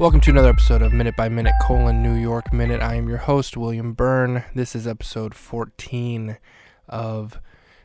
[0.00, 2.80] Welcome to another episode of Minute by Minute colon New York Minute.
[2.80, 4.44] I am your host, William Byrne.
[4.54, 6.38] This is episode 14
[6.88, 7.38] of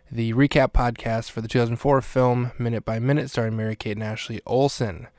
[0.09, 4.39] the recap podcast for the 2004 film Minute by Minute, starring Mary Kate and Ashley
[4.45, 5.09] Olsen.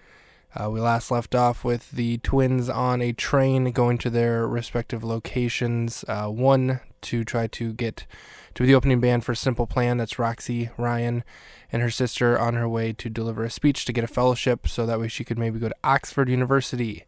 [0.55, 5.05] Uh, we last left off with the twins on a train going to their respective
[5.05, 6.03] locations.
[6.09, 8.07] Uh, one to try to get
[8.55, 9.97] to the opening band for Simple Plan.
[9.97, 11.25] That's Roxy Ryan
[11.73, 14.87] and her sister on her way to deliver a speech to get a fellowship so
[14.87, 17.05] that way she could maybe go to Oxford University.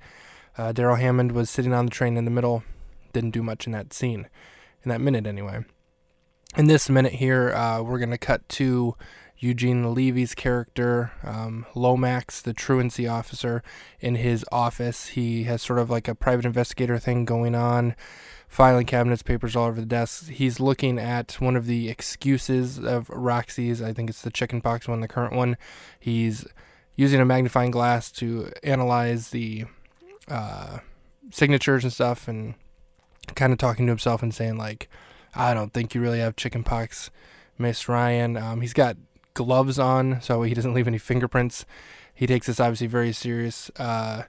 [0.56, 2.64] Uh, Darrell Hammond was sitting on the train in the middle,
[3.12, 4.28] didn't do much in that scene,
[4.82, 5.64] in that minute anyway.
[6.56, 8.96] In this minute here, uh, we're going to cut to
[9.40, 13.62] Eugene Levy's character, um, Lomax, the truancy officer,
[14.00, 15.08] in his office.
[15.08, 17.94] He has sort of like a private investigator thing going on,
[18.48, 20.28] filing cabinets, papers all over the desk.
[20.30, 23.80] He's looking at one of the excuses of Roxy's.
[23.80, 25.56] I think it's the chickenpox one, the current one.
[26.00, 26.46] He's
[26.96, 29.66] using a magnifying glass to analyze the
[30.26, 30.78] uh,
[31.30, 32.54] signatures and stuff and
[33.36, 34.88] kind of talking to himself and saying, like,
[35.34, 37.10] I don't think you really have chickenpox,
[37.56, 38.36] Miss Ryan.
[38.36, 38.96] Um, he's got
[39.38, 41.64] gloves on, so he doesn't leave any fingerprints.
[42.12, 43.70] He takes this obviously very serious.
[43.78, 44.24] Uh,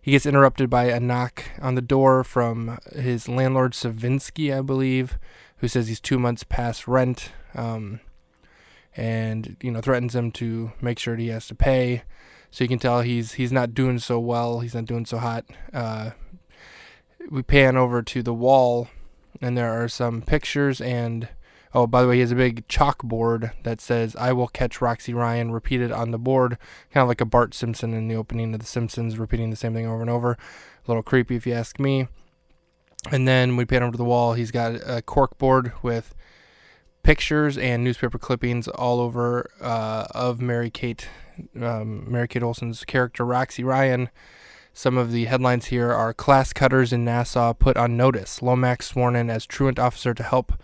[0.00, 5.18] he gets interrupted by a knock on the door from his landlord Savinsky, I believe,
[5.58, 8.00] who says he's two months past rent, um,
[8.96, 12.02] and you know threatens him to make sure he has to pay.
[12.50, 14.60] So you can tell he's he's not doing so well.
[14.60, 15.44] He's not doing so hot.
[15.72, 16.10] Uh,
[17.30, 18.88] we pan over to the wall,
[19.40, 21.28] and there are some pictures and
[21.74, 25.12] Oh, by the way, he has a big chalkboard that says "I will catch Roxy
[25.12, 26.56] Ryan" repeated on the board,
[26.92, 29.74] kind of like a Bart Simpson in the opening of The Simpsons, repeating the same
[29.74, 30.32] thing over and over.
[30.32, 30.38] A
[30.86, 32.06] little creepy, if you ask me.
[33.10, 34.34] And then we pan over to the wall.
[34.34, 36.14] He's got a cork board with
[37.02, 41.08] pictures and newspaper clippings all over uh, of Mary Kate,
[41.60, 44.10] um, Mary Kate Olsen's character Roxy Ryan.
[44.72, 48.42] Some of the headlines here are class cutters in Nassau put on notice.
[48.42, 50.54] Lomax sworn in as truant officer to help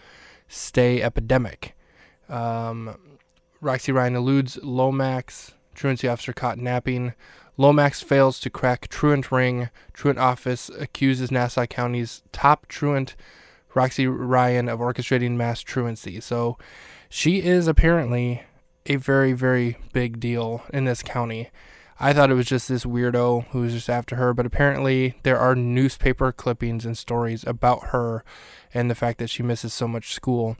[0.50, 1.74] stay epidemic.
[2.28, 2.96] Um,
[3.60, 7.14] Roxy Ryan eludes Lomax, truancy officer caught napping.
[7.56, 9.70] Lomax fails to crack truant ring.
[9.92, 13.14] Truant office accuses Nassau County's top truant,
[13.74, 16.20] Roxy Ryan, of orchestrating mass truancy.
[16.20, 16.58] So
[17.08, 18.42] she is apparently
[18.86, 21.50] a very, very big deal in this county.
[22.02, 25.38] I thought it was just this weirdo who was just after her, but apparently there
[25.38, 28.24] are newspaper clippings and stories about her
[28.72, 30.56] and the fact that she misses so much school.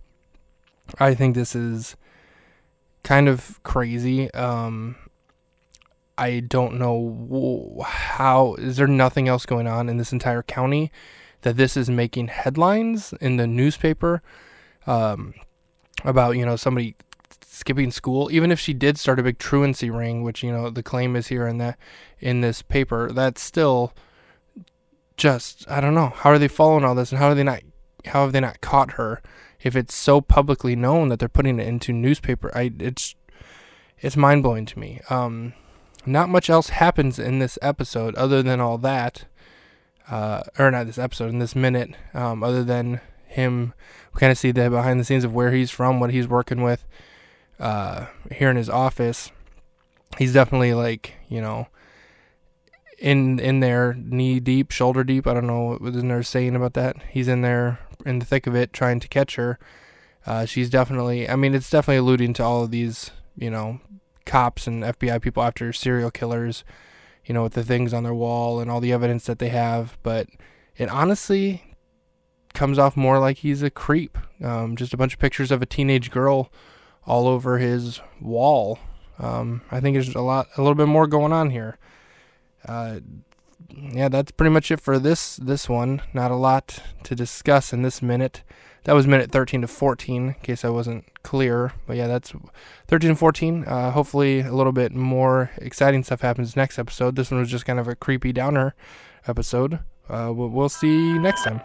[0.99, 1.97] I think this is
[3.03, 4.31] kind of crazy.
[4.35, 4.97] Um,
[6.19, 8.55] I don't know how.
[8.57, 10.93] Is there nothing else going on in this entire county
[11.41, 14.21] that this is making headlines in the newspaper
[14.87, 15.33] um,
[16.05, 16.97] about you know somebody
[17.71, 18.31] skipping school?
[18.33, 21.29] Even if she did start a big truancy ring, which you know the claim is
[21.29, 21.79] here in that
[22.19, 23.93] in this paper, that's still
[25.17, 26.09] just I don't know.
[26.09, 27.63] How are they following all this, and how are they not
[28.07, 29.23] how have they not caught her?
[29.63, 33.15] If it's so publicly known that they're putting it into newspaper, I it's
[34.01, 35.01] it's mind blowing to me.
[35.09, 35.53] Um,
[36.05, 39.27] not much else happens in this episode other than all that,
[40.11, 43.75] uh, or not this episode in this minute, um, other than him.
[44.13, 46.63] We kind of see the behind the scenes of where he's from, what he's working
[46.63, 46.85] with,
[47.61, 49.31] uh, here in his office.
[50.19, 51.69] He's definitely like you know
[52.99, 55.27] in in there knee deep, shoulder deep.
[55.27, 56.97] I don't know what in there saying about that.
[57.11, 59.59] He's in there in the thick of it trying to catch her.
[60.27, 63.81] Uh, she's definitely, I mean, it's definitely alluding to all of these, you know,
[64.27, 66.63] cops and FBI people after serial killers,
[67.25, 69.97] you know, with the things on their wall and all the evidence that they have.
[70.03, 70.29] But
[70.77, 71.75] it honestly
[72.53, 74.19] comes off more like he's a creep.
[74.43, 76.53] Um, just a bunch of pictures of a teenage girl
[77.11, 78.79] all over his wall.
[79.19, 81.77] Um, I think there's a lot, a little bit more going on here.
[82.65, 83.01] Uh,
[83.69, 86.03] yeah, that's pretty much it for this this one.
[86.15, 88.45] Not a lot to discuss in this minute.
[88.85, 91.73] That was minute 13 to 14, in case I wasn't clear.
[91.87, 92.33] But yeah, that's
[92.87, 93.65] 13 and 14.
[93.65, 97.17] Uh, hopefully, a little bit more exciting stuff happens next episode.
[97.17, 98.75] This one was just kind of a creepy downer
[99.27, 99.81] episode.
[100.09, 101.61] Uh, we'll see next time.